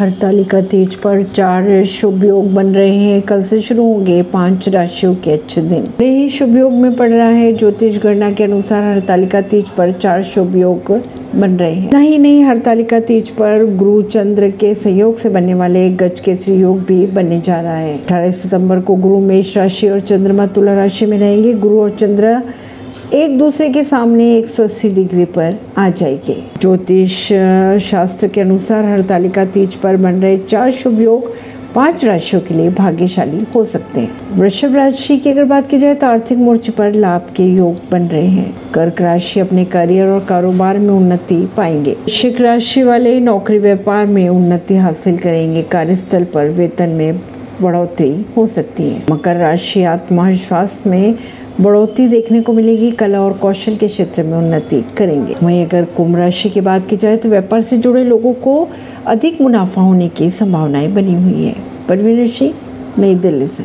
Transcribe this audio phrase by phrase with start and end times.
[0.00, 5.14] हरतालिका तीज पर चार शुभ योग बन रहे हैं। कल से शुरू होंगे पाँच राशियों
[5.14, 9.40] के अच्छे दिन। ही शुभ योग में पड़ रहा है। ज्योतिष गणना के अनुसार हरतालिका
[9.40, 10.90] तीज पर चार शुभ योग
[11.36, 15.88] बन रहे हैं। नहीं नहीं हरतालिका तीज पर गुरु चंद्र के सहयोग से बनने वाले
[15.90, 20.00] गज केसरी योग भी बनने जा रहा है। अठारह सितंबर को गुरु मेष राशि और
[20.00, 22.42] चंद्रमा तुला राशि में रहेंगे। गुरु और चंद्र
[23.14, 27.14] एक दूसरे के सामने 180 डिग्री पर आ जाएगी। ज्योतिष
[27.82, 31.32] शास्त्र के अनुसार हरतालिका तीज पर बन रहे चार शुभ योग
[31.74, 35.94] पाँच राशियों के लिए भाग्यशाली हो सकते हैं। वृषभ राशि की अगर बात की जाए
[35.94, 40.24] तो आर्थिक मोर्चे पर लाभ के योग बन रहे हैं। कर्क राशि अपने करियर और
[40.24, 46.50] कारोबार में उन्नति पाएँगे। वृश्चिक राशि वाले नौकरी व्यापार में उन्नति हासिल करेंगे। कार्यस्थल पर
[46.50, 47.20] वेतन में
[47.62, 51.14] बढ़ोतरी हो सकती है। मकर राशि आत्मविश्वास में
[51.60, 56.16] बढ़ोतरी देखने को मिलेगी। कला और कौशल के क्षेत्र में उन्नति करेंगे। वहीं अगर कुंभ
[56.16, 58.68] राशि की बात की जाए तो व्यापार से जुड़े लोगों को
[59.06, 61.54] अधिक मुनाफा होने की संभावनाएँ बनी हुई है।
[61.88, 62.54] परवीन ऋषि,
[62.98, 63.64] नई दिल्ली से।